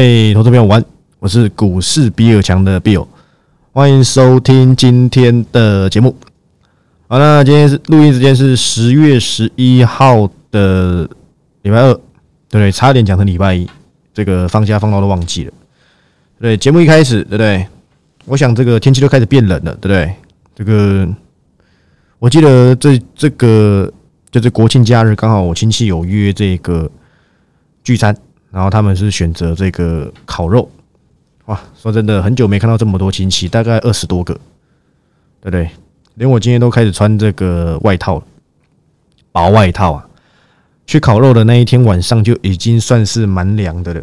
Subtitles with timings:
[0.00, 0.82] 位投资朋友，晚，
[1.18, 3.06] 我是股市比尔强的 Bill，
[3.70, 6.16] 欢迎收听今天的节目。
[7.06, 11.06] 好，那今天是录音时间是十月十一号的
[11.60, 12.72] 礼拜二，对不对？
[12.72, 13.68] 差点讲成礼拜一，
[14.14, 15.52] 这个放假放到都忘记了。
[16.40, 17.66] 对，节目一开始，对不对？
[18.24, 20.14] 我想这个天气都开始变冷了，对不对？
[20.54, 21.06] 这个
[22.18, 23.92] 我记得这这个
[24.30, 26.90] 就是国庆假日，刚好我亲戚有约这个
[27.84, 28.16] 聚餐。
[28.50, 30.68] 然后他们是选择这个烤肉，
[31.46, 31.60] 哇！
[31.80, 34.34] 说真的，很久没看到这么多亲戚，大概二十多个，
[35.40, 35.70] 对不对？
[36.14, 38.24] 连我今天都开始穿这个外套了，
[39.32, 40.06] 薄外套啊。
[40.86, 44.00] 去烤肉的那一天晚上就已经算是蛮凉的了，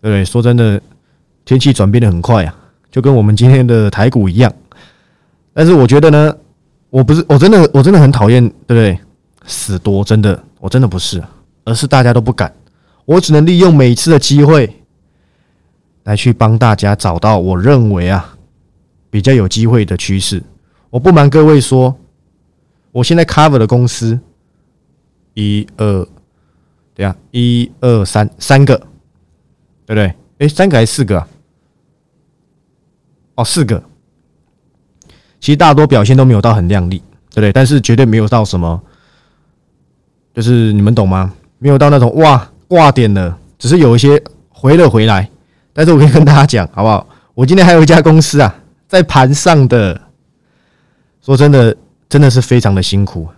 [0.00, 0.24] 对不对？
[0.24, 0.80] 说真的，
[1.44, 2.56] 天气转变的很快啊，
[2.90, 4.50] 就跟我们今天的台股一样。
[5.52, 6.34] 但是我觉得呢，
[6.88, 8.98] 我不是，我真的，我真的很讨厌，对不对？
[9.46, 11.22] 死多，真的，我真的不是，
[11.64, 12.50] 而是大家都不敢。
[13.06, 14.82] 我只能利用每次的机会，
[16.04, 18.36] 来去帮大家找到我认为啊
[19.10, 20.42] 比较有机会的趋势。
[20.90, 21.98] 我不瞒各位说，
[22.92, 24.18] 我现在 cover 的公司，
[25.34, 26.08] 一二，
[26.94, 28.76] 对啊，一二三三个，
[29.84, 30.14] 对不对？
[30.38, 31.28] 哎，三个还是四个啊？
[33.34, 33.82] 哦，四个。
[35.40, 36.98] 其实大多表现都没有到很亮丽，
[37.30, 37.52] 对不对？
[37.52, 38.82] 但是绝对没有到什么，
[40.32, 41.34] 就是你们懂吗？
[41.58, 42.50] 没有到那种哇。
[42.74, 45.30] 挂点了，只是有一些回了回来，
[45.72, 47.06] 但是我可以跟大家讲，好不好？
[47.32, 48.52] 我今天还有一家公司啊，
[48.88, 50.00] 在盘上的，
[51.24, 51.76] 说真的，
[52.08, 53.28] 真的是非常的辛苦，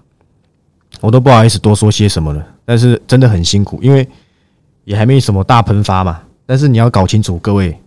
[1.02, 2.42] 我都不好意思多说些什么了。
[2.64, 4.08] 但是真的很辛苦，因为
[4.84, 6.22] 也还没什么大喷发嘛。
[6.46, 7.78] 但是你要搞清楚，各位，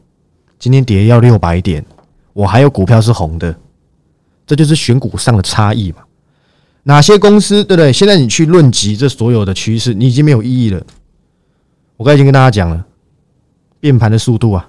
[0.59, 1.83] 今天跌要六百点，
[2.33, 3.55] 我还有股票是红的，
[4.45, 6.03] 这就是选股上的差异嘛。
[6.83, 7.91] 哪些公司，对不对？
[7.91, 10.79] 现在你去论及这所有的趋势，你已经没有意义了。
[11.99, 12.85] 我刚才已经跟大家讲了，
[13.81, 14.65] 变盘的速度啊，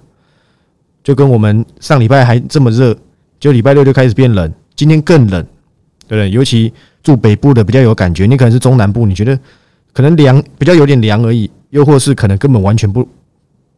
[1.05, 2.93] 就跟我们上礼拜还这么热，
[3.39, 5.41] 就礼拜六就开始变冷，今天更冷，
[6.09, 6.29] 对不对？
[6.33, 9.39] 尤其住北部的比较有感觉，你可能是中南部，你觉得
[9.93, 13.09] 可能凉，比较有点凉而已，又或是可能根本完全不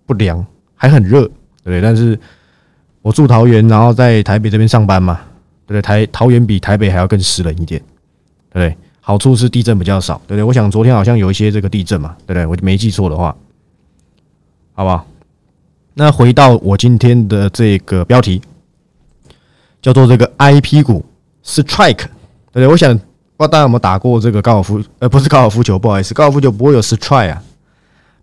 [0.07, 0.43] 不凉，
[0.75, 1.83] 还很热，对不对？
[1.83, 2.19] 但是
[3.03, 5.21] 我住桃园，然后在台北这边上班嘛，
[5.67, 5.83] 对不对？
[5.83, 7.79] 台桃园比台北还要更湿冷一点，
[8.51, 8.75] 对不对？
[9.05, 10.45] 好处是地震比较少，对不对？
[10.45, 12.47] 我想昨天好像有一些这个地震嘛，对不对？
[12.47, 13.37] 我就没记错的话，
[14.83, 15.07] 好不好？
[15.95, 18.43] 那回到我今天的这个标题，
[19.81, 21.05] 叫做这个 IP 股
[21.45, 22.07] Strike，
[22.51, 22.67] 对不对？
[22.67, 23.05] 我想不知
[23.39, 24.83] 道大家有没有打过这个高尔夫？
[24.99, 27.43] 呃，不是高尔夫球，不好意思，高尔夫球不会有 Strike 啊，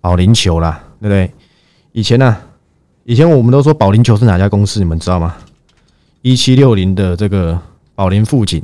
[0.02, 1.32] 保龄球啦，对不对？
[1.94, 2.36] 以前呢，
[3.06, 4.80] 以前我们都说保龄球是哪家公司？
[4.80, 5.38] 你们知道吗？
[6.22, 7.58] 一七六零的这个
[7.96, 8.62] 保龄富锦。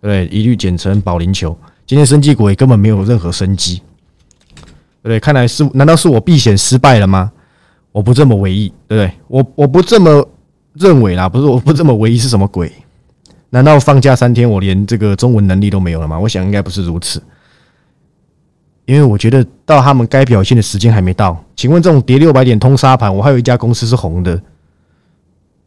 [0.00, 1.58] 对，一律简称保龄球。
[1.86, 3.82] 今天生技股也根本没有任何生机，
[5.08, 5.20] 对？
[5.20, 7.30] 看来是，难道是我避险失败了吗？
[7.92, 9.12] 我不这么为意，对不对？
[9.28, 10.28] 我我不这么
[10.72, 12.72] 认为啦，不是我不这么为意是什么鬼？
[13.50, 16.18] 难道放假三天我连这个中文能力都没有了吗？
[16.18, 17.22] 我想应该不是如此，
[18.86, 21.42] 因为我觉得到他们该表现的时间还没到。
[21.54, 24.40] 请问这种跌六百点通杀盘，我还有一家公司是红的。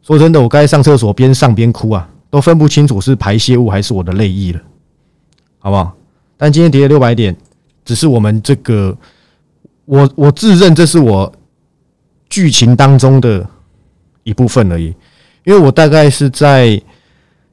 [0.02, 2.08] 说真的，我该上厕所边上边哭啊！
[2.30, 4.60] 都分不清楚是排泄物还是我的泪意了，
[5.58, 5.94] 好不好？
[6.36, 7.34] 但今天跌了六百点，
[7.86, 8.94] 只是我们这个，
[9.88, 11.32] 我我自认这是我
[12.28, 13.48] 剧情当中的
[14.22, 14.94] 一部分而已，
[15.44, 16.80] 因为我大概是在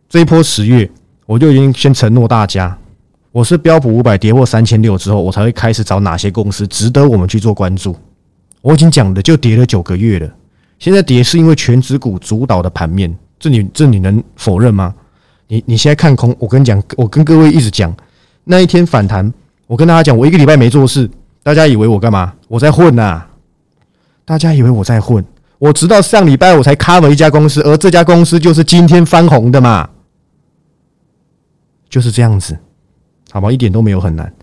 [0.10, 0.90] 这一波十月，
[1.26, 2.78] 我就已经先承诺大家，
[3.32, 7.96] 我是标普五百跌破三千六之后，我才会开始找哪些公司值得我们去做关注。
[8.60, 10.30] 我已经讲的就跌了九个月了，
[10.78, 13.16] 现在跌是因为全指股主导的盘面。
[13.40, 14.94] 这你这你能否认吗？
[15.48, 17.96] 你你现在看空，我跟你讲，我跟各位一直讲，
[18.44, 19.34] 那一天反弹，
[19.68, 21.10] 我跟大家讲，我一个礼拜没做事，
[21.46, 22.34] 大家以为我干嘛？
[22.48, 23.24] 我在混呐！
[24.26, 25.24] 大家以为我在混，
[25.60, 29.88] 我直到上礼拜我才 cover 一家公司，而这家公司就是今天翻红的嘛，
[31.88, 32.58] 就是这样子，
[33.30, 34.34] 好吧，一点都没有很难。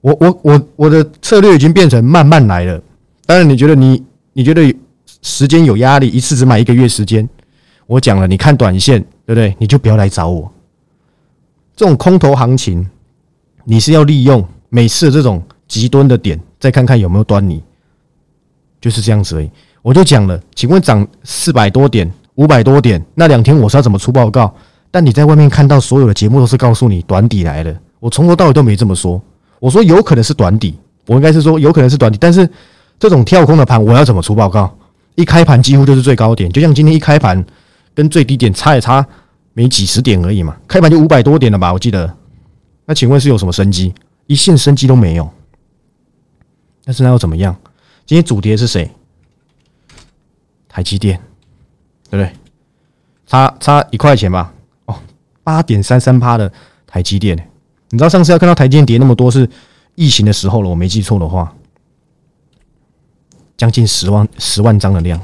[0.00, 2.82] 我我我我的策略已经变成慢慢来了。
[3.26, 4.02] 当然，你觉得你
[4.32, 4.74] 你觉得
[5.20, 7.28] 时间有压力，一次只买一个月时间。
[7.86, 9.54] 我讲了，你看短线，对不对？
[9.58, 10.50] 你就不要来找我。
[11.76, 12.88] 这种空头行情，
[13.64, 17.62] 你是要利用每次这种极端的点，再看看有没有端倪，
[18.80, 19.48] 就是这样子而已。
[19.82, 24.52] 我就讲了，请问涨四百多点、五百多点，那两天我是要怎么出报告？
[24.90, 29.22] 但你在外面看到所有的节目都是告诉你短底来了，我从头到尾都没这么说。
[29.60, 30.74] 我说有可能是短底，
[31.06, 32.46] 我应该是说有可能是短底，但是
[32.98, 34.76] 这种跳空的盘，我要怎么出报告？
[35.14, 37.42] 一开盘几乎就是最高点，就像今天一开盘。
[37.92, 39.04] 跟最低点差也差
[39.52, 41.72] 没几十点而已嘛，开盘就五百多点了吧？
[41.72, 42.10] 我记得。
[42.86, 43.92] 那请问是有什么生机？
[44.28, 45.28] 一线生机都没有。
[46.90, 47.56] 但是那又怎么样？
[48.04, 48.90] 今天主跌是谁？
[50.68, 51.16] 台积电，
[52.10, 52.36] 对不对？
[53.28, 54.52] 差差一块钱吧。
[54.86, 54.96] 哦，
[55.44, 56.52] 八点三三趴的
[56.88, 57.36] 台积电，
[57.90, 59.48] 你知道上次要看到台积电跌那么多是
[59.94, 61.54] 疫情的时候了，我没记错的话，
[63.56, 65.16] 将近十万十万张的量，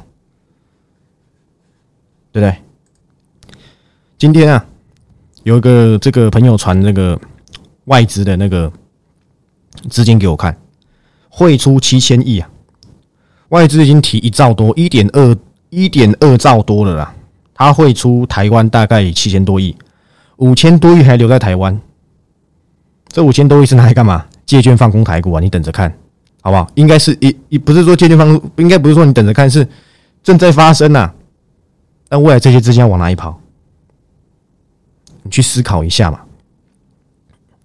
[2.30, 2.56] 对不对？
[4.16, 4.64] 今天啊，
[5.42, 7.20] 有一个这个朋友传那个
[7.86, 8.72] 外资的那个
[9.90, 10.56] 资金给我看，
[11.38, 12.48] 汇出七千亿啊，
[13.50, 15.36] 外资已经提一兆多，一点二
[15.68, 17.14] 一点二兆多了啦。
[17.52, 19.76] 他汇出台湾大概七千多亿，
[20.36, 21.78] 五千多亿还留在台湾。
[23.08, 24.24] 这五千多亿是拿来干嘛？
[24.46, 25.38] 借券放空台股啊？
[25.38, 25.94] 你等着看，
[26.40, 26.66] 好不好？
[26.74, 29.68] 应该是一一不是说借券放，应该不是说你等着看，是
[30.22, 31.12] 正在发生呐。
[32.08, 33.38] 那未来这些资金要往哪里跑？
[35.22, 36.20] 你去思考一下嘛，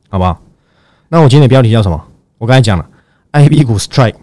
[0.09, 0.41] 好不好？
[1.07, 2.05] 那我今天的标题叫什么？
[2.37, 2.85] 我刚才讲了
[3.31, 4.15] ，I B 股 strike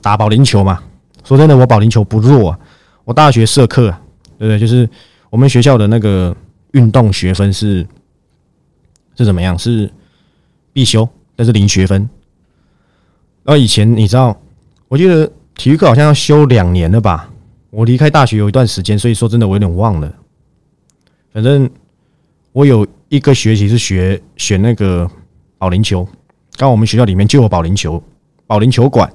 [0.00, 0.82] 打保龄球嘛。
[1.24, 2.58] 说真的，我保龄球不弱啊。
[3.04, 3.94] 我大学社课。
[4.38, 4.56] 对不对？
[4.56, 4.88] 就是
[5.30, 6.32] 我们学校的那个
[6.70, 7.84] 运动学分是
[9.16, 9.58] 是怎么样？
[9.58, 9.92] 是
[10.72, 12.08] 必修，但是零学分。
[13.42, 14.40] 然后以前你知道，
[14.86, 17.28] 我记得体育课好像要修两年了吧？
[17.70, 20.14] 我离开大学有一段时间，所以说真的我有点忘了。
[21.32, 21.68] 反正
[22.52, 25.10] 我有一个学期是学选那个
[25.58, 26.06] 保龄球，
[26.56, 28.00] 刚我们学校里面就有保龄球
[28.48, 29.08] 保龄球馆，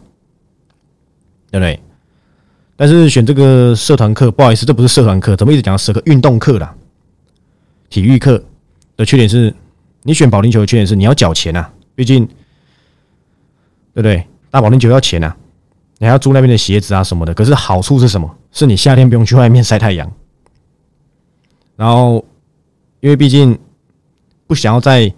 [1.52, 1.78] 对不对？
[2.78, 6.02] 但是选这个社团课，不好意思，这不是社团课，怎么一直讲社课？
[6.06, 6.74] 运动课啦，
[7.90, 8.42] 体育课
[8.96, 9.54] 的缺点是，
[10.04, 12.26] 你选保龄球的缺点是你要缴钱啊，毕竟，
[13.94, 14.26] 对不对？
[14.50, 15.36] 打保龄球要钱啊，
[15.98, 17.34] 你还要租那边的鞋子啊什么的。
[17.34, 18.38] 可是好处是什么？
[18.52, 20.12] 是你夏天不用去外面晒太阳，
[21.76, 22.24] 然后
[23.00, 23.58] 因为毕竟
[24.46, 25.12] 不想要在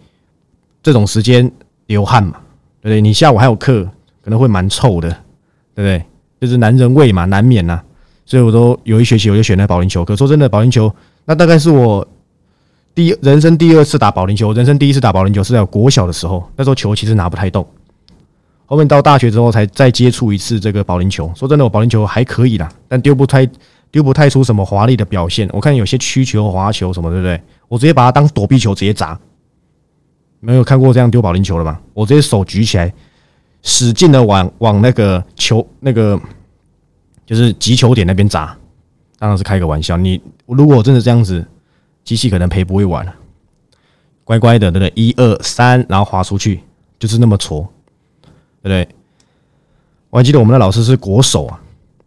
[0.82, 1.52] 这种时间
[1.88, 2.40] 流汗嘛，
[2.82, 3.02] 对不对？
[3.02, 3.90] 你下午还有课，
[4.26, 5.08] 可能会蛮臭的，
[5.76, 6.04] 对不对？
[6.42, 7.80] 就是男人味嘛，难免呐，
[8.26, 10.04] 所以我都有一学期我就选了保龄球。
[10.04, 10.92] 可说真的，保龄球
[11.26, 12.06] 那大概是我
[12.96, 14.52] 第人生第二次打保龄球。
[14.52, 17.64] 人生第一次打保龄球是在国小的时候，那时候球其实拿不太动。
[18.66, 21.32] 后面到大学之后才再接触一次这个保龄球。
[21.36, 23.48] 说真的，我保龄球还可以啦，但丢不太
[23.92, 25.48] 丢不太出什么华丽的表现。
[25.54, 27.40] 我看有些曲球、滑球什么，对不对？
[27.68, 29.18] 我直接把它当躲避球直接砸。
[30.40, 31.80] 没有看过这样丢保龄球的吗？
[31.94, 32.92] 我直接手举起来。
[33.66, 36.18] 使劲的往往那个球那个
[37.26, 38.56] 就是击球点那边砸，
[39.18, 39.98] 当然是开个玩笑。
[39.98, 41.44] 你如果真的这样子，
[42.04, 43.14] 机器可能赔不会完了。
[44.24, 44.94] 乖乖的，对不对？
[44.96, 46.62] 一二三，然后滑出去，
[47.00, 47.68] 就是那么挫，
[48.62, 48.88] 对不对？
[50.12, 51.60] 我还记得我们的老师是国手啊，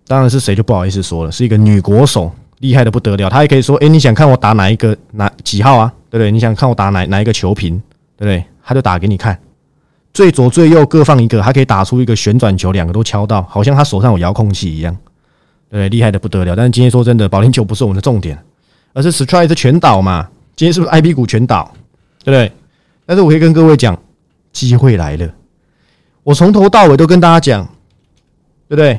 [0.06, 2.30] 当然是谁就不好意思说了，是一个女国手，
[2.60, 3.28] 厉害的不得了。
[3.28, 5.92] 她也可以说：“哎，你想看我打哪一个哪几号啊？
[6.08, 6.30] 对不对？
[6.30, 7.82] 你想看我打哪哪一个球瓶，
[8.16, 8.44] 对不对？
[8.62, 9.36] 他就打给你看。”
[10.18, 14.96] 最左最右各放一个，还可以打出一个旋转球，两个都敲到，好像他手上有遥控器一样，
[15.70, 16.56] 对，厉害的不得了。
[16.56, 18.36] 但是今天说真的，保龄球不是我们的重点，
[18.92, 20.28] 而是 strike 全倒嘛。
[20.56, 21.72] 今天是不是 I P 股全倒，
[22.24, 22.52] 对不对？
[23.06, 23.96] 但是我可以跟各位讲，
[24.52, 25.32] 机会来了。
[26.24, 27.64] 我从头到尾都跟大家讲，
[28.68, 28.98] 对不对？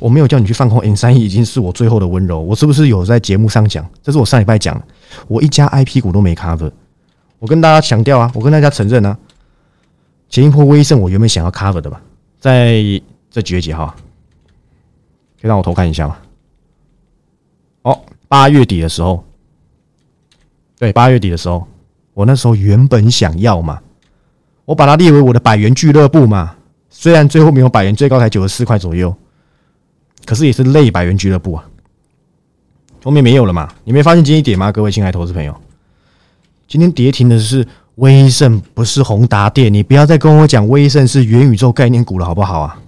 [0.00, 2.40] 我没有叫你去放空 N 三一，已经是我最后的温柔。
[2.40, 3.86] 我是不是有在节目上讲？
[4.02, 4.82] 这是我上礼拜讲，
[5.26, 6.72] 我一家 I P 股都没 cover。
[7.38, 9.14] 我跟大家强调啊，我跟大家承认啊。
[10.28, 12.00] 前一波威盛，我原本想要 cover 的吧，
[12.38, 12.82] 在
[13.30, 13.86] 这几月几号？
[15.40, 16.18] 可以让我偷看一下吗？
[17.82, 19.24] 哦，八月底的时候，
[20.78, 21.66] 对，八月底的时候，
[22.12, 23.80] 我那时候原本想要嘛，
[24.66, 26.54] 我把它列为我的百元俱乐部嘛。
[26.90, 29.14] 虽然最后没有百元，最高才九十四块左右，
[30.26, 31.64] 可是也是类百元俱乐部啊。
[33.02, 33.72] 后面没有了嘛？
[33.84, 34.70] 你没发现今天跌吗？
[34.70, 35.56] 各位亲爱投资朋友，
[36.66, 37.66] 今天跌停的是。
[37.98, 42.80] 威盛不是宏达电，你不要再跟我讲威盛是元宇宙概念股了，好不好啊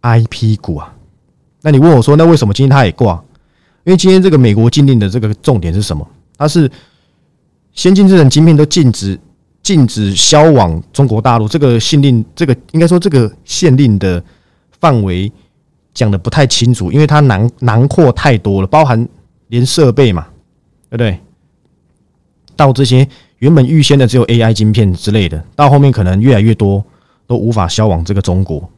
[0.00, 0.94] ？I P 股啊，
[1.60, 3.22] 那你问我说，那为什么今天它也挂？
[3.84, 6.06] 因为今天这个美国禁令的这个重点是什么？
[6.38, 6.70] 它是
[7.72, 9.18] 先进制程晶片都禁止
[9.62, 14.22] 禁止销往中国大陆，这个限令，这个应该说这个限令的
[14.80, 15.30] 范围
[15.92, 19.06] 讲的不太清楚，因为它囊囊括太多了，包含
[19.48, 20.26] 连设备嘛，
[20.88, 21.20] 对不对？
[22.56, 23.06] 到这些
[23.38, 26.84] 原本预先的只有 AI 晶片之类的，到后面可能越来越多
[27.26, 28.68] 都无法销往这个中国。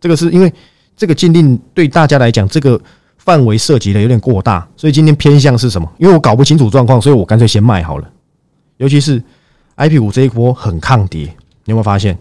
[0.00, 0.52] 这个是因为
[0.96, 2.80] 这个禁令对大家来讲，这个
[3.16, 5.90] 范围涉及的有点过大，所以今天偏向是什么？
[5.98, 8.10] 因为我搞不清楚状况，所以我干脆先卖好了。
[8.76, 9.22] 尤其是
[9.76, 11.22] IP 五这一波很抗跌，
[11.64, 12.16] 你有没有发现？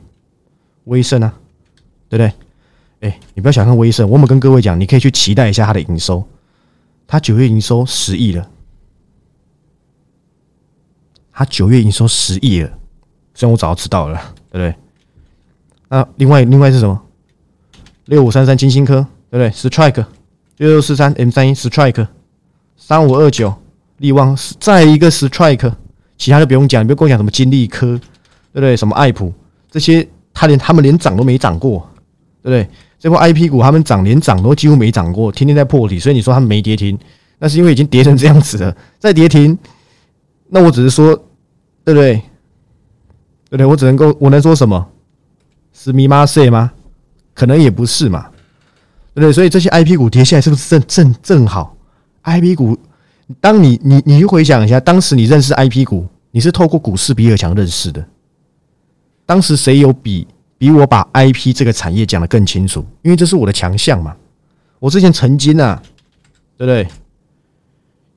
[0.85, 1.33] 威盛啊，
[2.09, 2.33] 对不对？
[3.09, 6.23] 哎，你不要小看威盛，我们跟各位讲，你可以去期待一下它的营收，
[7.05, 8.49] 它九月营收十亿了。
[11.37, 12.69] 他九月营收十亿了，
[13.35, 14.19] 虽然我早就知道了，
[14.51, 14.75] 对不对？
[15.87, 16.99] 那另外另外是什么？
[18.05, 20.03] 六五三三金星科对不对？Strike
[20.57, 22.07] 六六四三 M 三一 Strike
[22.75, 23.53] 三五二九
[23.97, 25.71] 力旺再一个 Strike，
[26.17, 27.85] 其他就不用讲，你不要跟我讲什么金利科，
[28.51, 28.75] 对不对？
[28.75, 29.31] 什么爱普
[29.69, 31.87] 这些，他连他们连涨都没涨过，
[32.41, 32.67] 对不对？
[32.97, 36.97] 这波 IP 股他们涨连涨都几乎没涨过，天天在破底，所以你说他们没跌停，
[37.37, 39.55] 那是因为已经跌成这样子了，再跌停，
[40.49, 41.26] 那我只是说，
[41.87, 42.15] 对不对？
[42.15, 43.65] 对不对？
[43.65, 44.85] 我只能够我能说什么？
[45.71, 46.73] 是密码塞吗？
[47.33, 48.29] 可能也不是嘛，
[49.13, 49.31] 对不对？
[49.31, 51.77] 所以这些 IP 股跌下来是不是正正正好
[52.25, 52.77] ？IP 股，
[53.39, 58.05] 当你你你去回想一下，当时你认识 IP 股，你是透过股市比尔强认识的，
[59.25, 60.27] 当时谁有比？
[60.57, 64.13] 比我把 IP 这个产业讲的更清楚，因为这是我的强项嘛。
[64.79, 65.81] 我之前曾经啊，
[66.57, 66.85] 对不对？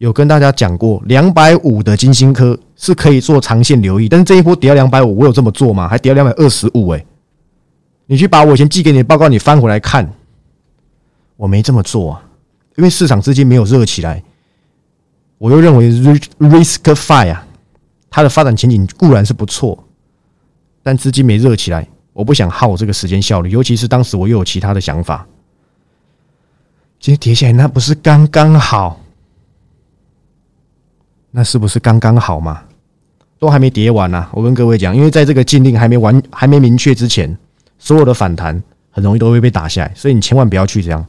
[0.00, 5.86] 有跟大家讲过，两百五的金星科是可以做长线留意，但是这一波跌到两百五，我有这么做吗？
[5.86, 7.04] 还跌到两百二十五，哎，
[8.06, 10.10] 你去把我以前寄给你的报告你翻回来看，
[11.36, 12.22] 我没这么做啊，
[12.76, 14.22] 因为市场资金没有热起来。
[15.36, 17.46] 我又认为 Risk Fire 啊，
[18.08, 19.84] 它的发展前景固然是不错，
[20.82, 21.86] 但资金没热起来。
[22.14, 25.26] 我不想耗这个时间效率，尤其是当时我又有其他的想法。
[26.98, 28.99] 今天跌下来，那不是刚刚好？
[31.30, 32.62] 那是不是刚刚好嘛？
[33.38, 34.28] 都还没跌完呢。
[34.32, 37.34] 我跟各位讲，因为在这个禁令还没完、还没明确之前，
[37.78, 41.02] 所有的反弹很容易都会被打下来，所以你千万不要去这样，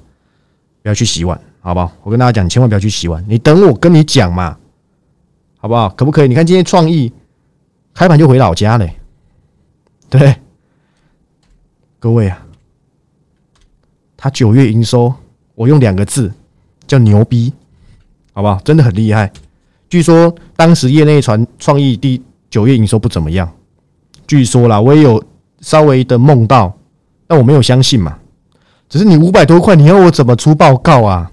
[0.81, 1.91] 不要去洗碗，好不好？
[2.03, 3.23] 我跟大家讲，千万不要去洗碗。
[3.27, 4.57] 你等我跟你讲嘛，
[5.57, 5.89] 好不好？
[5.89, 6.29] 可不可以？
[6.29, 7.11] 你看今天创意
[7.93, 8.95] 开盘就回老家嘞，
[10.09, 10.35] 对。
[11.99, 12.43] 各位啊，
[14.15, 15.13] 他九月营收，
[15.53, 16.33] 我用两个字
[16.87, 17.53] 叫牛逼，
[18.33, 18.59] 好不好？
[18.63, 19.31] 真的很厉害。
[19.91, 23.51] 据说当时业内传创意第九月营收不怎么样，
[24.25, 25.21] 据说啦，我也有
[25.59, 26.73] 稍微的梦到，
[27.27, 28.17] 但我没有相信嘛。
[28.87, 31.29] 只是你五百多块，你要我怎么出报告啊？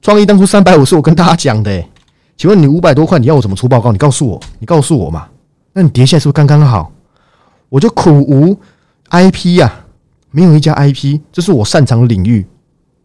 [0.00, 1.84] 创意当初三百五是我跟大家讲的，
[2.36, 3.92] 请问你五百多块，你要我怎么出报告？
[3.92, 5.28] 你告诉我，你告诉我嘛。
[5.72, 6.90] 那你跌下来是不是刚刚好？
[7.68, 8.58] 我就苦无。
[9.10, 9.72] I P 呀，
[10.32, 12.44] 没有一家 I P，这是我擅长的领域，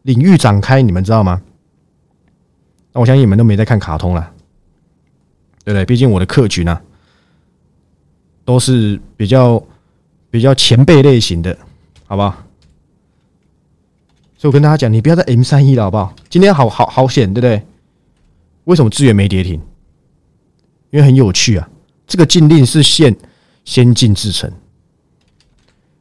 [0.02, 1.44] 领域展开，你们知道吗？
[2.94, 4.32] 那我相信你们都没在看卡通了，
[5.68, 5.84] 对不对？
[5.84, 6.80] 毕竟我的客群呢，
[8.46, 9.62] 都是比较
[10.30, 11.58] 比较前辈类型的，
[12.06, 12.30] 好不好？
[14.38, 16.16] 所以我跟大家讲，你不要再 M 三一了，好不好？
[16.30, 17.62] 今天好好好险，对不对？
[18.64, 19.56] 为什么资源没跌停？
[20.92, 21.70] 因为很有趣啊，
[22.08, 23.14] 这个禁令是限
[23.66, 24.50] 先进制成。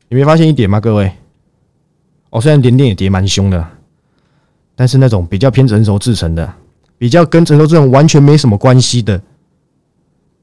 [0.08, 1.10] 你没发现一点吗，各位？
[2.30, 3.68] 哦，虽然连电也跌蛮凶的，
[4.76, 6.54] 但是那种比较偏成熟制成的，
[6.98, 9.20] 比较跟成熟制成完全没什么关系的，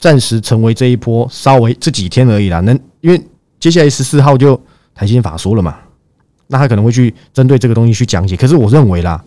[0.04, 2.60] 暂时成为这一波稍微这几天而已啦。
[2.60, 3.18] 能因为
[3.58, 4.62] 接下来十四号就
[4.94, 5.80] 台新法说了嘛，
[6.48, 8.36] 那他可能会去针对这个东西去讲解。
[8.36, 9.24] 可是我认为啦，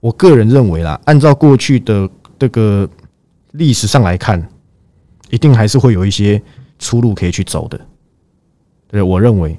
[0.00, 2.90] 我个人认为啦，按照过去的这个
[3.52, 4.44] 历史上来看，
[5.30, 6.42] 一定还是会有一些
[6.80, 7.80] 出路可以去走的。
[8.88, 9.56] 对，我认为，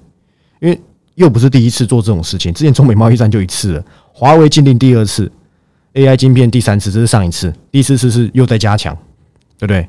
[0.59, 0.77] 因为
[1.15, 5.31] 又不是第一次做这种事情，之前中美贸易战就一次了，华为禁令第二次
[5.93, 8.93] ，AI 晶片第三次，这是上一次，第四次是又在加强，
[9.57, 9.87] 对不对？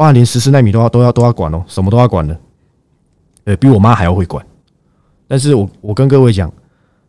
[0.00, 2.34] 包含连十四纳米都要都要都要管哦，什么都要管的，
[3.44, 4.42] 呃，比我妈还要会管。
[5.28, 6.50] 但是我我跟各位讲，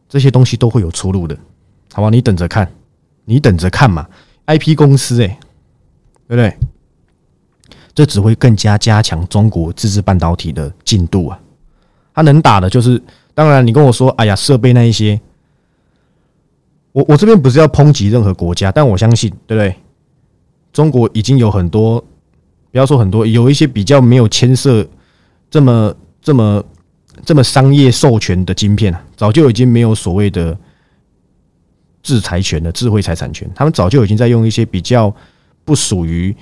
[0.10, 1.34] 这些东西都会有出路的，
[1.94, 2.10] 好吧？
[2.10, 2.70] 你等着看，
[3.24, 4.06] 你等着看嘛
[4.46, 5.40] ，IP 公司，哎，
[6.28, 6.54] 对不对？
[7.96, 11.40] 这只会更加加强中国自制半导体的进度啊！
[12.14, 13.02] 它能打的就是，
[13.34, 15.18] 当然你跟我说，哎呀，设备那一些，
[16.92, 19.74] 我我这边不是要抨击任何国家，但我相信，对不对？
[20.74, 22.04] 中国已经有很多，
[22.72, 24.88] 不要说很多，有一些比较没有牵涉
[25.50, 26.64] 这么这么
[27.26, 30.58] 这么商业授权的晶片啊，早就已经没有所谓的
[32.02, 35.14] 制裁权的智慧财产权，他们早就已经在用一些比较
[35.64, 36.36] 不属于。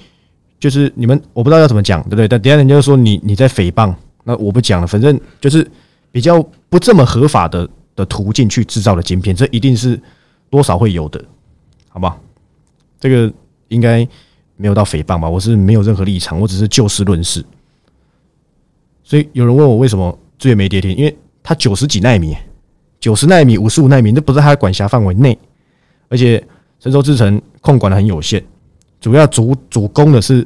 [0.60, 2.28] 就是你们，我不知道要怎么讲，对不对？
[2.28, 3.96] 但底下人家说你你在诽谤，
[4.26, 4.86] 那我不讲了。
[4.86, 5.66] 反正就是
[6.12, 9.98] 比较不这么合法的的途径去制造的晶片，这一定是
[10.50, 11.24] 多少会有的，
[11.88, 12.20] 好不好？
[13.00, 13.32] 这个
[13.70, 14.06] 应该
[14.62, 15.30] 没有到诽谤吧？
[15.30, 17.44] 我是没有任何立场，我只是就事论事。
[19.06, 22.36] 所以有人问我为什么资源没跌停，因为它九十几纳米，
[23.00, 25.38] 九十纳米、五十五纳米，那不是它的管辖范围内，
[26.10, 26.46] 而且
[26.82, 28.44] 成熟制程控管的很有限。
[29.00, 30.46] 主要主主攻的是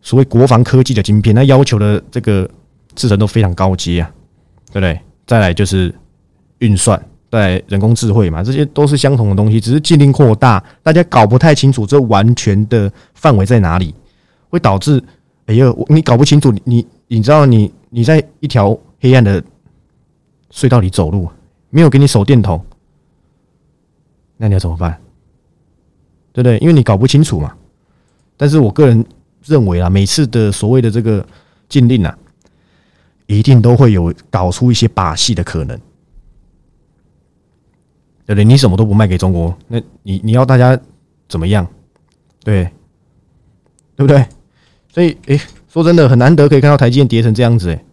[0.00, 2.48] 所谓国防科技的晶片，那要求的这个
[2.94, 4.08] 制程都非常高阶啊，
[4.66, 5.00] 对不对？
[5.26, 5.92] 再来就是
[6.58, 13.94] 运算，对人工智慧嘛，这些都是相同的东西，只是禁令扩大，大家搞不太清楚这完全的范围在哪里，
[14.50, 15.02] 会导致
[15.46, 19.42] 哎呦，你搞不清楚，你你知道你你在一条黑暗的
[20.52, 21.26] 隧道里走路，
[21.70, 22.62] 没有给你手电筒，
[24.36, 25.00] 那你要怎么办？
[26.34, 26.58] 对不对？
[26.58, 27.54] 因为你搞不清楚嘛。
[28.36, 29.02] 但是我个人
[29.42, 31.26] 认为啊，每次的所谓的这个
[31.66, 32.14] 禁令啊，
[33.24, 35.80] 一定都会有搞出一些把戏的可能。
[38.26, 38.44] 对不对？
[38.44, 40.78] 你什么都不卖给中国，那你你要大家
[41.28, 41.66] 怎么样？
[42.44, 42.64] 对，
[43.96, 44.24] 对不对？
[44.92, 47.84] 所以，诶，说真的，很难得可以看到台积电跌成这样子，诶。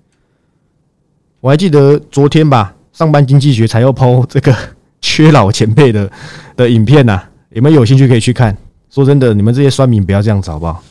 [1.39, 4.55] 我还记得昨天吧，上班经济学才要抛 这个
[5.00, 6.12] 缺老前辈的
[6.57, 8.55] 的影片呐，有没有有兴趣可以去看？
[8.89, 10.83] 说真的，你们这些酸民不要这样子好不好？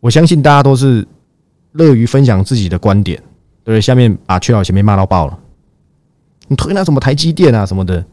[0.00, 1.06] 我相信大家都是
[1.72, 3.16] 乐于分享自己的观点，
[3.62, 3.80] 对不对？
[3.80, 5.38] 下面把缺老前辈骂到爆了，
[6.48, 8.04] 你推那什么台积电啊什么的？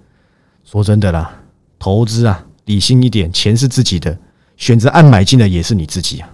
[0.64, 1.30] 说真的啦，
[1.78, 4.18] 投资啊，理性一点，钱是自己的，
[4.56, 6.30] 选择按买进的也是你自己啊，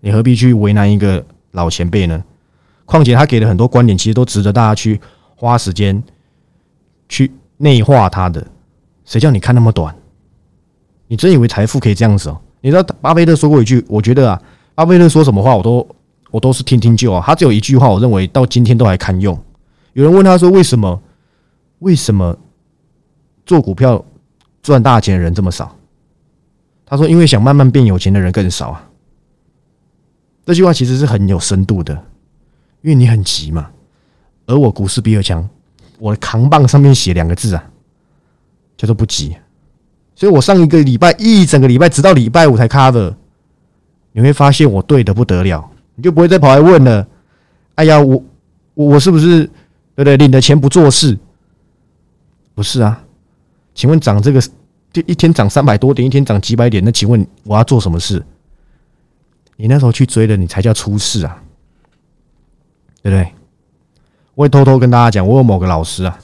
[0.00, 2.24] 你何必去为难一个老前辈呢？
[2.86, 5.00] 况且他给了很多观点，其实都值得大家去
[5.36, 6.02] 花时间
[7.08, 8.46] 去内化他的。
[9.04, 9.94] 谁叫你看那么短？
[11.06, 12.40] 你真以为财富可以这样子哦？
[12.62, 14.42] 你知道巴菲特说过一句，我觉得啊，
[14.74, 15.86] 巴菲特说什么话我都
[16.30, 17.22] 我都是听听就啊。
[17.24, 19.38] 他只有一句话，我认为到今天都还堪用。
[19.92, 21.00] 有人问他说：“为什么？
[21.84, 22.36] 为什么
[23.44, 24.02] 做股票
[24.62, 25.76] 赚大钱的人这么少？”
[26.86, 28.88] 他说：“因为想慢慢变有钱的人更少啊。”
[30.46, 31.94] 这句话其实是很有深度的。
[32.82, 33.70] 因为你很急嘛，
[34.44, 35.48] 而我股市比尔强，
[35.98, 37.64] 我的扛棒上面写两个字啊，
[38.76, 39.34] 叫做不急。
[40.14, 43.14] 所以我上一个礼拜一整个礼拜，直到礼拜五才 cover。
[44.12, 47.08] 你会发现我对的不得了，你就不会再跑来问了。
[47.76, 48.22] 哎呀，我
[48.74, 49.44] 我我是不是
[49.96, 50.18] 对不对？
[50.18, 51.18] 领的钱不做事？
[52.54, 53.04] 不是啊，
[53.74, 54.40] 请问涨这个
[54.92, 58.24] 就一天涨三百多点，一天涨几百点，那请问我要做什么事？
[59.56, 61.42] 你那时候去追的，你才叫出事啊！
[63.02, 63.32] 对不对？
[64.34, 66.18] 我会偷偷跟大家讲，我有某个老师啊，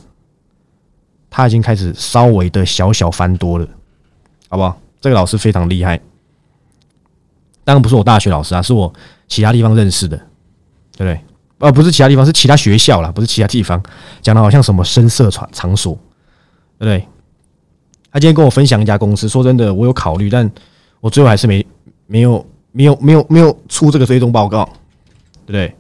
[1.29, 3.67] 他已经开始稍微的小小翻多了，
[4.49, 4.81] 好不好？
[5.01, 5.97] 这个老师非常厉害，
[7.65, 8.93] 当然不是我大学老师啊，是我
[9.29, 10.17] 其他地方认识的，
[10.97, 11.21] 对不对？
[11.59, 13.81] 呃，不是其他地方，是其他学校啦，不是其他地方。
[14.23, 15.99] 讲的好像什么深色场场所，
[16.81, 17.07] 对不对？
[18.11, 20.51] 他今天跟我分享一家公司，说真的，我有考虑，但
[21.01, 21.65] 我最后还是没
[22.07, 24.65] 没有没有没有没有出这个追踪报告，
[25.45, 25.77] 对不对？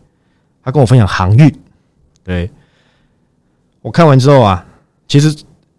[0.63, 1.53] 他跟我分享航运，
[2.23, 2.49] 对
[3.81, 4.65] 我看完之后啊，
[5.09, 5.35] 其实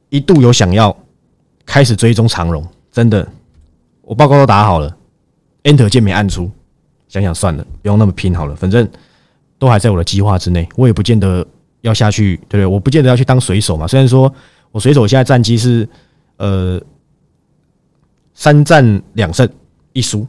[0.10, 0.94] 一度有想要
[1.66, 3.26] 开始追踪长荣，真的，
[4.02, 4.98] 我报告都打好了
[5.64, 6.52] ，Enter 键没按出，
[7.08, 8.90] 想想算了，不用那么拼好了，反正
[9.60, 11.46] 都还在我的计划之内，我也不见得
[11.82, 12.66] 要下去，对不对？
[12.66, 14.34] 我不见得要去当水手嘛，虽然说
[14.72, 15.88] 我水手现在战绩是
[16.38, 16.82] 呃
[18.34, 19.48] 三战两胜
[19.94, 20.26] 一输，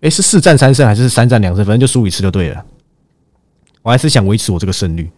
[0.00, 1.64] 诶，是四战三胜还是三战两胜？
[1.64, 2.64] 反正就输一次就对了。
[3.82, 5.10] 我还是想维持我这个胜率。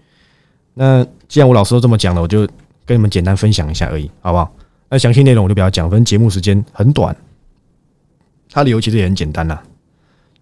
[0.74, 2.46] 那既然我老师都这么讲了，我就
[2.84, 4.52] 跟你们简单分享一下而已，好不好？
[4.88, 7.16] 那详细内容我就不要讲，反正节目时间很短。
[8.50, 9.58] 它理由其实也很简单呐，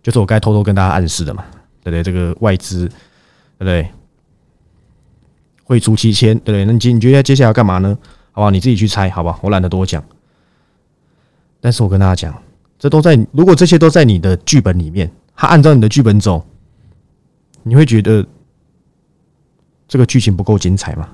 [0.03, 1.45] 就是我该偷偷跟大家暗示的嘛，
[1.83, 2.03] 对不对？
[2.03, 3.87] 这个外资，对不对？
[5.69, 6.65] 会出七千，对不对？
[6.65, 7.97] 那你你觉得接下来要干嘛呢？
[8.33, 8.51] 好不好？
[8.51, 9.39] 你自己去猜，好吧？
[9.43, 10.03] 我懒得多讲。
[11.61, 12.43] 但是我跟大家讲，
[12.79, 16.43] 这都在如果这些都在你的剧本里面，他按照你的剧本走。
[17.63, 18.25] 你会觉得
[19.87, 21.07] 这个剧情不够精彩吗？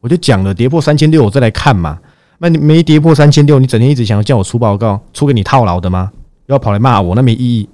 [0.00, 1.98] 我就讲了，跌破三千六，我再来看嘛。
[2.38, 6.12] 那你没跌破三千六，你整天一直想要叫我出报告，出给你套牢的吗？
[6.46, 7.68] 要跑来骂我，那没意义。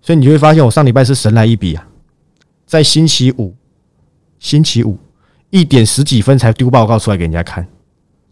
[0.00, 1.88] 所以你就会发现，我上礼拜是神来一笔啊，
[2.64, 3.54] 在星期五，
[4.38, 4.96] 星期五
[5.52, 7.64] 一点十几分才丢报告出来给人家看。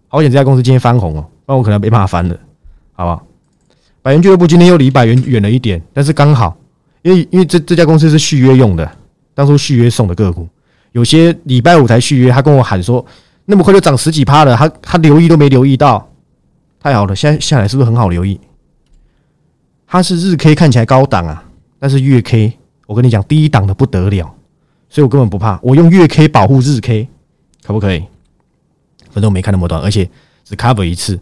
[0.09, 2.35] 好险这家公司今天翻红哦，不然我可能没办法翻了，
[2.92, 3.26] 好不好？
[4.00, 6.56] 百元俱乐部今天又离百元远了一点，但是刚好，
[7.02, 8.90] 因为因为这这家公司是续约用的。
[9.35, 10.48] 当初续约送的个股，
[10.92, 13.04] 有些礼拜五才续约，他跟我喊说，
[13.44, 16.11] 那么快就涨十几趴了，他他留意都没留意到，
[16.80, 18.40] 太好了，现在下来是不是很好留意？
[19.87, 21.44] 它是日 K 看起来高档啊，
[21.78, 24.35] 但是月 K 我跟你讲低档的不得了，
[24.90, 27.09] 所以我根本不怕，我用月 K 保护日 K，
[27.62, 28.00] 可不可以？
[29.11, 30.09] 反正我没看那么短，而且
[30.44, 31.18] 只 cover 一次，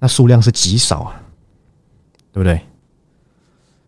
[0.00, 1.22] 那数量是极少啊，
[2.32, 2.60] 对不对？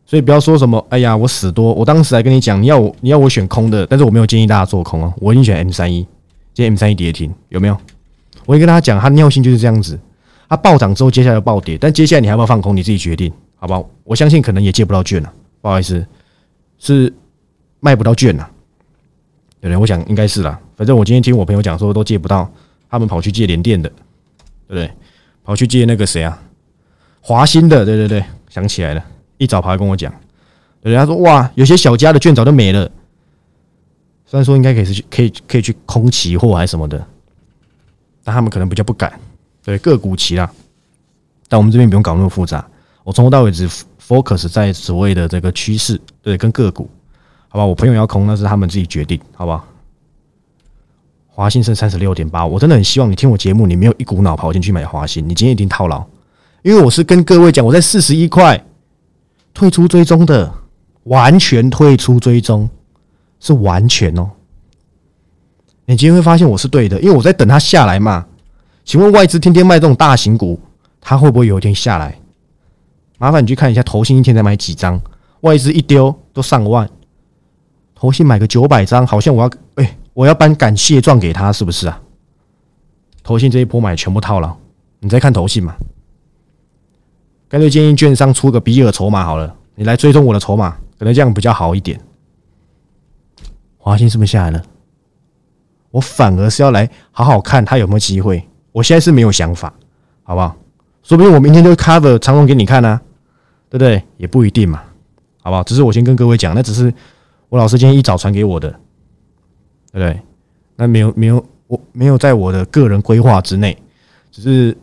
[0.07, 1.72] 所以不要说什么，哎呀，我死多！
[1.75, 6.03] 我当时还跟你讲，你要我你要我选空的，但是我没有建议大家做空啊，我已经选 M 三一，
[6.55, 7.77] 今天 M 三一跌停，有没有？
[8.44, 9.99] 我会跟大家讲，它尿性就是这样子，
[10.49, 13.88] 它暴涨之后接下来暴跌，但接下来你还要不要放空，你自己决定，好不好？
[14.05, 16.07] 我相信可能也借不到券了，不好意思，
[16.79, 17.12] 是
[17.81, 18.49] 卖不到券了，
[19.68, 19.76] 对不对？
[19.76, 22.48] 我想应该是啦，反正我今天听我朋友讲说都借不到，
[22.88, 24.90] 他们跑去借联电的，对不对？
[25.42, 26.40] 跑去借那个谁啊，
[27.20, 29.05] 华兴的，对对对，想起来了。
[29.38, 30.12] 一早跑来跟我讲，
[30.83, 32.90] 人家说哇，有些小家的券早就没了。
[34.24, 37.05] 虽然说应该可以是去可以可以去空期货还是什么的，
[38.24, 39.12] 但他们可能比较不敢。
[39.64, 40.48] 对个股期啦，
[41.48, 42.64] 但我们这边不用搞那么复杂。
[43.02, 43.68] 我从头到尾只
[44.00, 46.88] focus 在所谓的这个趋势，对，跟个股，
[47.56, 47.64] 好吧？
[47.64, 49.64] 我朋友要空，那是他们自己决定，好吧？
[51.26, 56.04] 华兴剩三十六点八，我真的很希望你听我节目，你没有一股脑跑进去买华兴，你今天一定套牢，
[56.62, 58.62] 因为我是跟各位讲，我在四十一块
[59.54, 60.52] 退出追踪的，
[61.04, 62.68] 完全退出追踪，
[63.40, 64.28] 是完全哦。
[65.86, 68.26] 你今天会发现我是对的，因为我在等它下来嘛。
[68.84, 70.60] 请问外资天天卖这种大型股，
[71.00, 72.18] 它会不会有一天下来？
[73.16, 75.00] 麻烦你去看一下，投信一天才买几张，
[75.40, 76.86] 外资一丢都上万，
[77.96, 82.00] 投信买个九百张，好像我要哎，我要颁感谢状给他，是不是啊？
[83.22, 84.54] 投信这一波买全部套牢，
[85.00, 85.74] 你再看投信嘛。
[87.48, 91.98] 干脆建议券商出个比尔筹码好了，你来追踪我的筹码，可能这样比较好一点。
[93.78, 94.62] 华兴是不是下来了？
[95.90, 98.46] 我反而是要来好好看他有没有机会。
[98.72, 99.72] 我现在是没有想法，
[100.22, 100.54] 好不好？
[101.02, 103.00] 说不定我明天就 cover 长龙给你看呢，
[103.70, 104.02] 对不对？
[104.18, 104.82] 也不一定嘛，
[105.40, 105.62] 好不好？
[105.62, 106.92] 只是我先跟各位讲，那只是
[107.48, 108.70] 我老师今天一早传给我的，
[109.92, 110.20] 对不对？
[110.76, 113.76] 那没有没有，我没有在我的个人规划之内，
[114.30, 114.76] 只是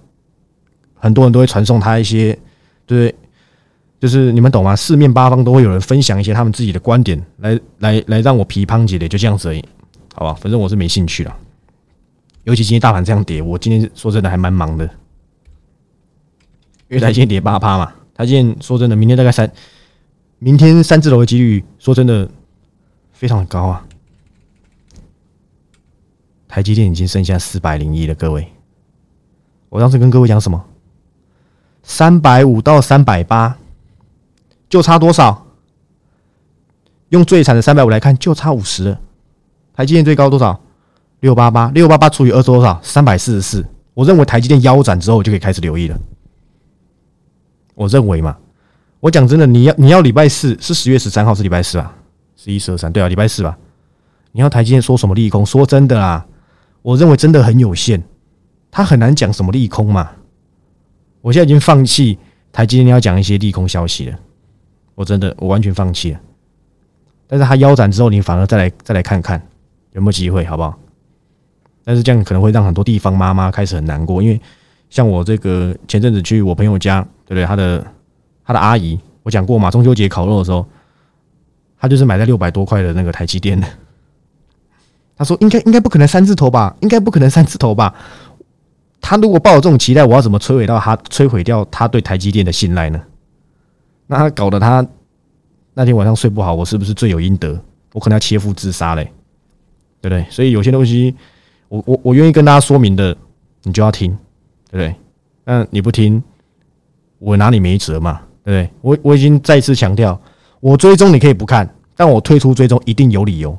[0.95, 2.38] 很多人都会传送他一些，
[2.86, 3.13] 对，
[3.99, 4.76] 就是你们懂吗？
[4.76, 9.63] 四面八方都会有人分享一些他们自己的观点，来来来让我批判解的，就这样子而已，
[10.15, 10.34] 好吧？
[10.41, 11.36] 反正我是没兴趣了。
[12.45, 14.86] 尤其今天大盘这样跌，我今天说真的还蛮忙的，
[16.89, 17.93] 因为台今天跌八趴嘛。
[18.15, 19.52] 台今天说真的，明天大概三，
[20.39, 22.30] 明天三字头的几率，说真的
[23.23, 23.86] 非常的高啊。
[26.45, 28.51] 台积电已经剩下四百零一了，各位，
[29.69, 30.62] 我当时跟各位讲什么？
[31.83, 33.57] 三百五到三百八，
[34.67, 35.47] 就差多少？
[37.12, 38.97] 用最惨的三百五来看，就差五十。
[39.73, 40.59] 台积电最高多少？
[41.21, 42.77] 六八八六八八除以二是多少？
[42.83, 43.65] 三百四十四。
[43.93, 45.97] 我认为台积电腰斩之后就可以开始留意了。
[47.73, 48.38] 我认为嘛，
[48.99, 51.95] 我讲真的，你要你要礼拜四是十月十三号是礼拜四吧？
[52.43, 53.58] 十一、十二、三，对啊，礼拜四吧。
[54.34, 55.45] 你要台积电说什么利空？
[55.45, 56.25] 说真的啦，
[56.82, 58.01] 我认为真的很有限，
[58.69, 60.12] 他很难讲什么利空嘛。
[61.21, 62.19] 我现在已经放弃
[62.51, 64.19] 台积电要讲一些利空消息了，
[64.93, 66.19] 我真的我完全放弃了。
[67.27, 69.41] 但是他腰斩之后，你反而再来再来看看
[69.93, 70.77] 有没有机会，好不好？
[71.86, 74.41] 但是这样可能会让很多地方妈妈开始很难过，因为
[74.89, 77.45] 像我这个前阵子去我朋友家，对不对？
[77.45, 77.88] 他的
[78.43, 80.67] 他的阿姨，我讲过嘛，中秋节烤肉的时候，
[81.84, 83.67] 他就是买在六百多块的那个台积电的。
[85.17, 86.74] 他说：“应该应该不可能三字头吧？
[86.80, 87.93] 应该不可能三字头吧？
[89.02, 93.02] 他如果抱有这种期待，我要怎么摧毁到他摧毁掉他对台积电的信赖呢？
[94.08, 94.88] 那他搞得他
[95.74, 97.60] 那天晚上睡不好，我是不是罪有应得？
[97.91, 99.04] 我可能要切腹自杀嘞，
[100.00, 100.26] 对不对？
[100.30, 101.13] 所以有些东西。”
[101.69, 103.17] 我我我愿意跟大家说明的，
[103.63, 104.15] 你就要听，
[104.69, 104.96] 对不对？
[105.43, 106.24] 那你不听，
[107.17, 108.69] 我拿你没辙嘛，对不对？
[108.82, 110.22] 我我已经再次强调，
[110.63, 113.56] 我追踪你可以不看，但我退出追踪一定有理由。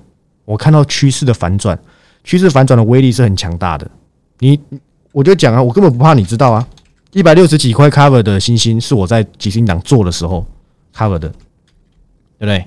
[0.47, 1.79] 我看到趋势的反转，
[2.25, 3.87] 趋势反转的威力是很强大的。
[4.39, 4.59] 你
[5.13, 6.67] 我就讲啊，我根本不怕你知道啊，
[7.13, 10.47] 一百六十几块 cover 的星星是我在几星档做的时候
[10.97, 12.65] cover 的，对不对？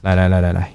[0.00, 0.72] 来来来来来。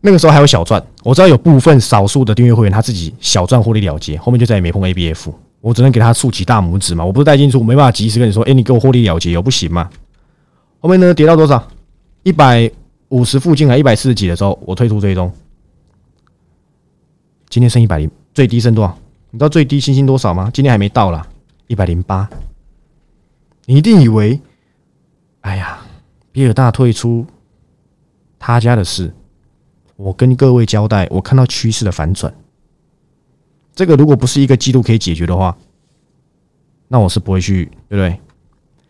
[0.00, 7.04] 那个时候还有小赚，我知道有部分少数的订阅会员他自己小赚获利了结，后面就再也没碰 ABF，我只能给他竖起大拇指嘛。
[7.04, 9.90] 我不是带进出，没办法及时跟你说，哎，你给我获利了结，有不行吗？
[10.80, 11.66] 后面呢跌到多少？
[12.22, 12.70] 一百
[13.08, 15.32] 五十附近还，一百四十几的时候，我退出追踪。
[17.48, 18.98] 今天剩一百零，最低剩多少？
[19.30, 20.50] 你知道最低星星多少吗？
[20.52, 21.26] 今天还没到啦，
[21.66, 22.28] 一百零八。
[23.66, 24.40] 你一定以为，
[25.40, 25.80] 哎呀，
[26.32, 27.26] 比尔大退出，
[28.38, 29.12] 他家的事。
[29.96, 32.32] 我跟各位交代，我看到趋势的反转，
[33.78, 35.56] 这个如果不是一个季度可以解决的话，
[36.88, 38.18] 那我是不会去，对不对？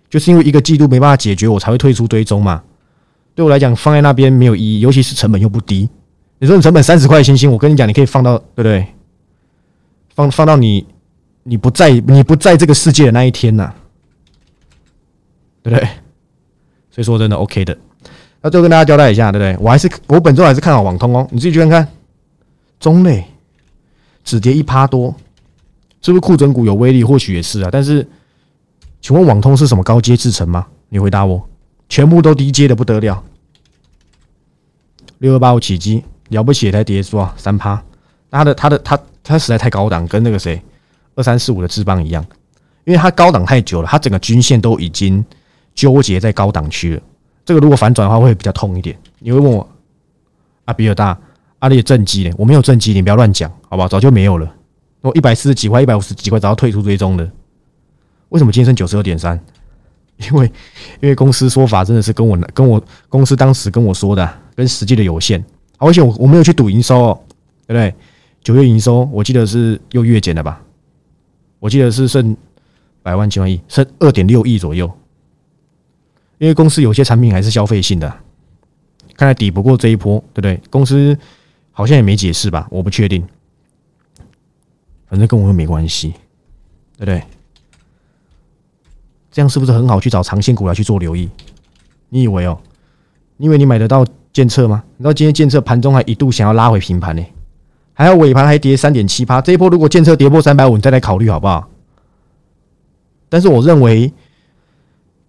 [0.09, 2.63] 就是因为一个季度没办法解决，我才会退出追踪嘛。
[3.35, 5.91] 对我来讲，放在那边没有意义，尤其是成本又不低。
[6.39, 8.87] 你说你成本三十块星星，我跟你讲，你可以放到，对不对？
[10.15, 10.87] 放放到你
[11.43, 13.71] 你不在你不在这个世界的那一天呐，
[15.63, 15.87] 对不对？
[16.91, 17.77] 所以说真的 OK 的。
[18.41, 19.55] 那最后跟大家交代一下，对不对？
[19.63, 21.87] 我还是我本周还是看好网通哦，你自己去看看。
[22.81, 23.23] 中类
[24.29, 25.15] 只跌一趴多，
[26.03, 27.03] 是不是库存股有威力？
[27.03, 27.71] 或许也是啊。
[27.73, 28.07] 但是，
[29.01, 30.67] 请问网通是什么高阶制程吗？
[30.91, 31.49] 你回答我，
[31.89, 33.25] 全部都低阶的不得了。
[35.17, 37.35] 六二八五起机了不起，才跌是吧？
[37.39, 37.83] 三趴。
[38.31, 40.63] 他的他的他他实在太高档，跟那个谁
[41.15, 42.23] 二三四五的智邦一样，
[42.85, 45.25] 因为它高档太久了，它整个均线都已经
[45.75, 47.03] 纠结在高档区了。
[47.47, 48.95] 这个如果反转的话会比较痛一点。
[49.21, 49.67] 你会问我
[50.67, 51.19] 啊，比尔大，
[51.61, 52.35] 阿里的正机呢？
[52.39, 53.89] 我没有正绩，你不要乱讲，好不好？
[53.89, 54.55] 早就没有了。
[55.01, 57.31] 我一百四十几块，一百五十几块，早要退出追踪了。
[58.31, 59.39] 为什么今天剩九十二点三？
[60.19, 60.47] 因为
[61.01, 65.45] 因为公司说法真的是跟我跟我公司当时跟我说的，跟实际的有限。
[65.79, 67.21] 而且我我没有去赌营收，哦，
[67.67, 67.95] 对不对？
[68.43, 70.61] 九月营收我记得是又月减了吧？
[71.61, 72.37] 我记得是剩
[73.03, 74.91] 百万千万亿，剩二点六亿左右。
[76.39, 78.13] 因为公司有些产品还是消费性的，
[79.17, 80.61] 看来抵不过这一波，对不对？
[80.71, 81.17] 公司
[81.79, 82.67] 好像也没解释吧？
[82.73, 83.25] 我不确定，
[85.07, 86.13] 反正跟我又没关系，
[86.97, 87.23] 对不对？
[89.31, 91.31] 这样是不是很好去找长线股来去做留意？
[92.09, 92.61] 你以为哦？
[93.37, 94.83] 你以为你买得到建测吗？
[94.97, 97.25] 你知道今天建测盘中还一度想要拉回平盘呢，
[97.95, 99.41] 还要尾盘还跌三点七八。
[99.41, 101.71] 这一波如果建测跌破三百五，你再来考虑好不好？
[103.29, 104.13] 但是我认为，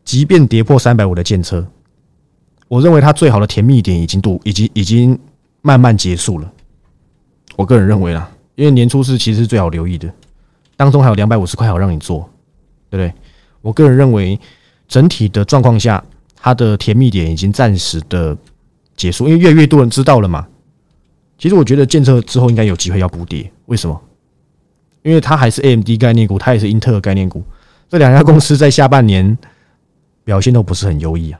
[0.03, 1.63] 即便跌破三百五的建测，
[2.67, 5.19] 我认为它最好的甜蜜点已经度，已经已经
[5.61, 6.51] 慢慢结束了。
[7.55, 10.11] 我个人认为啦，因为年初是其实是最好留意的，
[10.77, 12.29] 当中还有两百五十块好让你做，
[12.89, 13.13] 对不对？
[13.61, 14.39] 我个人认为，
[14.87, 16.03] 整体的状况下，
[16.35, 18.37] 它的甜蜜点已经暂时的
[18.95, 20.47] 结束，因为越来越多人知道了嘛。
[21.37, 24.01] 其实我觉得建设之后应该有机会要补跌，为什么？
[25.03, 27.43] 因为它还是 AMD 概念股，它也是英特尔概念股，
[27.89, 29.37] 这两家公司在下半年
[30.23, 31.39] 表现都不是很优异啊。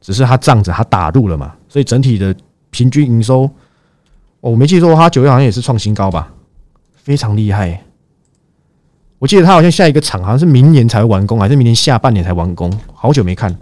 [0.00, 2.34] 只是它仗着它打入了嘛，所以整体的
[2.70, 3.50] 平均营收，
[4.40, 6.32] 我没记错，它九月好像也是创新高吧，
[6.94, 7.84] 非常厉害。
[9.18, 12.72] 我记得他好像下一个厂好像是明年才完工，还是明年下半年才完工？
[12.94, 13.58] 好久没看，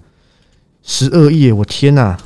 [0.82, 1.50] 十二亿！
[1.50, 2.18] 我天哪，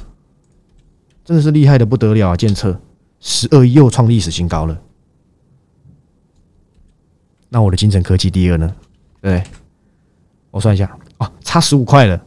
[1.25, 2.37] 真的是厉害的不得了啊！
[2.37, 2.81] 建测
[3.21, 4.77] 十二亿又创历史新高了。
[7.51, 8.75] 那我的精神科技第二呢？
[9.21, 9.45] 对，
[10.51, 12.21] 我算一下，哦，差十五块了。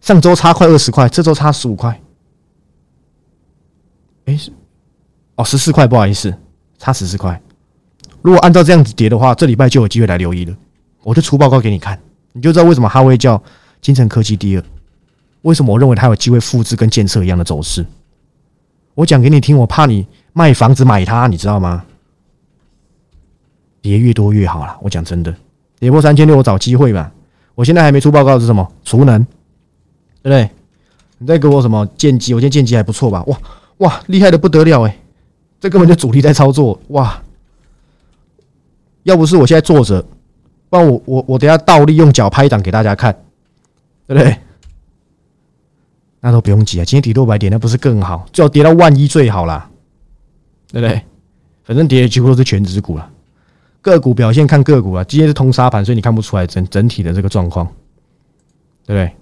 [0.00, 2.00] 上周差快二十块，这周差十五块。
[4.28, 4.38] 哎，
[5.36, 6.34] 哦，十四块，不好意思，
[6.78, 7.40] 差十四块。
[8.20, 10.54] 如果按照这样子跌的话，这礼拜就有机会来留意了。
[11.02, 11.98] 我就出报告给你看，
[12.34, 13.42] 你就知道为什么哈威叫
[13.80, 14.62] 金城科技第二。
[15.42, 17.86] 为什么我认为它有机会复制跟建设一样的走势？
[18.94, 21.86] 我讲给你听，我怕你卖房子买它，你知道吗？
[23.80, 24.76] 跌越多越好了。
[24.82, 25.34] 我讲真的，
[25.78, 27.10] 跌破三千六，我找机会吧。
[27.54, 28.70] 我现在还没出报告是什么？
[28.84, 29.24] 储能，
[30.22, 30.50] 对不对？
[31.16, 32.34] 你再给我什么剑机？
[32.34, 33.22] 我今天剑机还不错吧？
[33.24, 33.38] 哇
[33.78, 34.98] 哇，厉害的不得了哎！
[35.60, 37.22] 这根本就主力在操作哇！
[39.04, 40.04] 要不是我现在坐着，
[40.68, 43.12] 不然我我我等下倒立用脚拍档给大家看，
[44.06, 44.36] 对不对？
[46.20, 48.26] 那都不用急啊，今天跌六百点，那不是更好？
[48.32, 49.70] 最好跌到万一最好啦，
[50.72, 51.00] 对不对？
[51.64, 53.10] 反正跌的几乎都是全指股了，
[53.80, 55.04] 个股表现看个股啊。
[55.04, 57.66] 今天是通杀盘，所以你看不出来整整体的这个状况，
[58.86, 59.12] 对不对？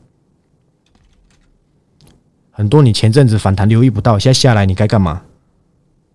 [2.57, 5.21] 很多你前阵子反弹留意不到，现在下来你该干嘛？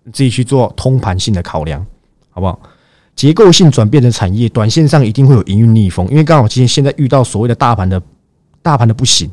[0.01, 1.86] 你自己去做通盘性的考量，
[2.32, 2.60] 好不好？
[3.15, 8.01] 结构性转变的产业，短线上一定会有营运逆风，因为刚好今天现在遇到所谓的大盘的
[8.63, 9.30] 大盘的不行。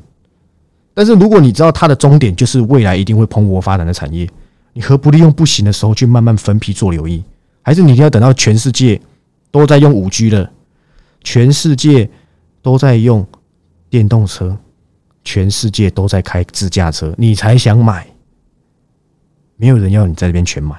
[0.93, 4.29] 但是如果你知道它的终点就是未来一定会蓬勃发展的产业，
[4.75, 7.25] 你何不利用不行的时候去慢慢分批做留意？
[7.63, 9.01] 还是你一定要等到全世界
[9.51, 10.51] 都在用五 G 了，
[11.23, 12.11] 全世界
[12.61, 13.27] 都在用
[13.89, 14.55] 电动车，
[15.29, 18.07] 全世界都在开自驾车，你才想买？
[19.57, 20.75] 没有人要你在这边全买，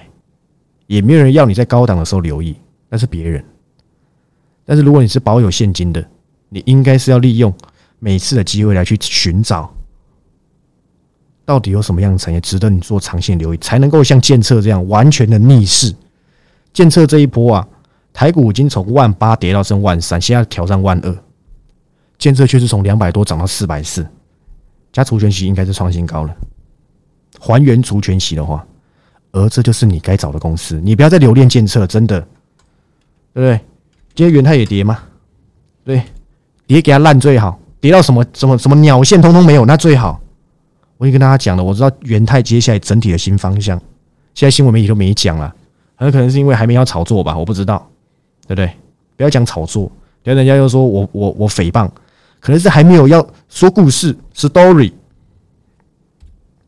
[0.87, 2.55] 也没有人要你在高档的时候留意。
[2.89, 3.45] 那是别人，
[4.65, 6.03] 但是如果你是保有现金的，
[6.49, 7.53] 你应该是要利用
[7.99, 9.71] 每次的机会来去寻找，
[11.45, 15.93] 到底有什么样的产业值得你做长线留意，才能够像建测这样完全的逆势。
[16.73, 17.67] 建测这一波啊，
[18.11, 21.15] 台股已经从万八跌到剩万三，现在挑战万二，
[22.17, 24.07] 建设却是从两百多涨到四百四，
[24.91, 26.35] 加除权息应该是创新高了。
[27.39, 28.65] 还原除权息的话，
[29.31, 32.19] 而这就是你该找的公司，你不要再留恋建测，真的。
[33.31, 33.59] 对不对？
[34.15, 34.99] 今天元泰也跌吗？
[35.85, 36.01] 对，
[36.65, 40.19] 跌给它烂最好，跌到什么什么什么鸟线通通没有，那最好。
[40.97, 43.79] 我已经跟大家讲了，我知道元泰接下来整体的新方向，
[44.33, 45.55] 现在新闻媒体都没讲了，
[45.95, 47.87] 很可能是因为还没要炒作吧，我不知道，
[48.47, 48.69] 对不对？
[49.15, 49.89] 不要讲炒作，
[50.23, 51.87] 等下人家又说我我我诽谤，
[52.39, 54.91] 可能是还没有要说故事 story。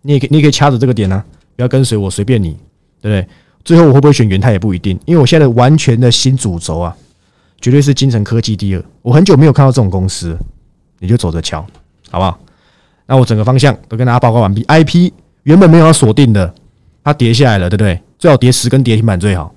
[0.02, 1.24] 你也可以，你也可以掐着这个点呢，
[1.56, 2.58] 不要跟随我，随便你，
[3.00, 3.28] 对不对？
[3.64, 6.98] 最后我会不会选元泰也不一定，因为我现在完全的新主轴啊，
[7.60, 8.84] 绝对是金城科技第二。
[9.04, 10.36] 我很久没有看到这种公司，
[10.98, 11.62] 你就走着瞧，
[12.10, 12.40] 好不好？
[13.06, 14.64] 那我整个方向都跟大家报告完毕。
[14.64, 16.52] I P 原本没有要锁定的，
[17.04, 18.02] 它跌下来了，对不对？
[18.18, 19.54] 最好跌十根跌停板最好，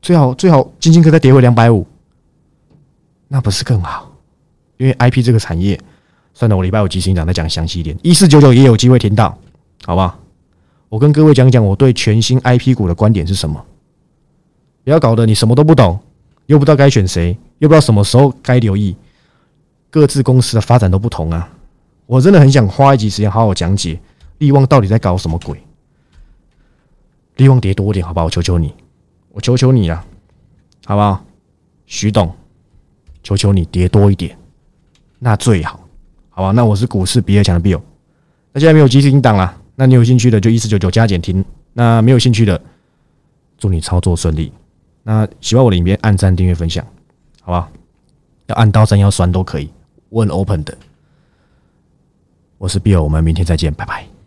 [0.00, 1.84] 最好最好金星科再跌回两百五，
[3.26, 4.07] 那不是更好？
[4.78, 5.78] 因为 I P 这个产业，
[6.32, 7.96] 算了，我礼拜五即行长再讲详细一点。
[8.02, 9.38] 一四九九也有机会听到，
[9.84, 10.18] 好不好？
[10.88, 13.62] 我跟各位讲讲我对全新 IP 股的观点是什么。
[14.84, 16.00] 不要搞得你什么都不懂，
[16.46, 18.96] 又不知道该选谁，又不知道什么时候该留意。
[19.90, 21.50] 各自公司的发展都不同啊！
[22.06, 24.00] 我真的很想花一集时间好好讲解
[24.38, 25.60] 利旺到底在搞什么鬼。
[27.36, 28.24] 利旺跌多一点，好吧？
[28.24, 28.72] 我求求你，
[29.32, 30.02] 我求求你了，
[30.86, 31.22] 好不好？
[31.84, 32.34] 徐董，
[33.22, 34.37] 求求你跌多一点，
[35.18, 35.80] 那最好，
[36.30, 36.50] 好吧？
[36.52, 37.80] 那我是股市比尔强的 Bill，
[38.52, 42.60] 那现在没有基金档了，那你有兴趣的就一四九九加减听，那没有兴趣的，
[43.58, 44.52] 祝你操作顺利。
[45.02, 46.84] 那喜欢我的影片，按赞、订阅、分享，
[47.42, 47.70] 好吧？
[48.46, 49.70] 要按刀山要酸都可以，
[50.10, 50.76] 问 open 的。
[52.58, 54.17] 我是 Bill，我们明天再见，拜拜。